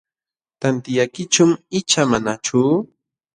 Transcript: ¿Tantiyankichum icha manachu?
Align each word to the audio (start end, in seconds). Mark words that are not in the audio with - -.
¿Tantiyankichum 0.61 1.51
icha 1.79 2.01
manachu? 2.11 2.59